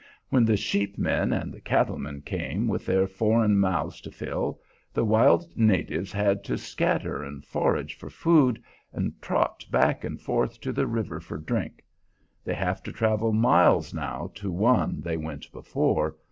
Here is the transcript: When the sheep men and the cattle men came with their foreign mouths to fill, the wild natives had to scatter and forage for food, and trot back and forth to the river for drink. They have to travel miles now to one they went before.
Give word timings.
When 0.29 0.45
the 0.45 0.57
sheep 0.57 0.97
men 0.97 1.31
and 1.31 1.53
the 1.53 1.61
cattle 1.61 1.99
men 1.99 2.21
came 2.21 2.67
with 2.67 2.87
their 2.87 3.05
foreign 3.05 3.59
mouths 3.59 4.01
to 4.01 4.09
fill, 4.09 4.59
the 4.91 5.05
wild 5.05 5.55
natives 5.55 6.11
had 6.11 6.43
to 6.45 6.57
scatter 6.57 7.21
and 7.23 7.45
forage 7.45 7.93
for 7.95 8.09
food, 8.09 8.63
and 8.91 9.21
trot 9.21 9.63
back 9.69 10.03
and 10.03 10.19
forth 10.19 10.59
to 10.61 10.73
the 10.73 10.87
river 10.87 11.19
for 11.19 11.37
drink. 11.37 11.83
They 12.43 12.55
have 12.55 12.81
to 12.81 12.91
travel 12.91 13.31
miles 13.31 13.93
now 13.93 14.31
to 14.33 14.49
one 14.51 15.01
they 15.01 15.17
went 15.17 15.51
before. 15.51 16.15